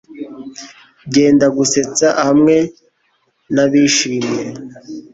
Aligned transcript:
byendagusetsa 1.11 2.07
hamwe 2.25 2.55
n'abishimye 3.53 4.43